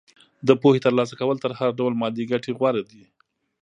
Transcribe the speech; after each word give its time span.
د 0.47 0.49
پوهې 0.61 0.79
ترلاسه 0.85 1.13
کول 1.21 1.37
تر 1.43 1.51
هر 1.59 1.69
ډول 1.79 1.93
مادي 2.01 2.23
ګټې 2.31 2.51
غوره 2.57 2.81
دي. 2.89 3.03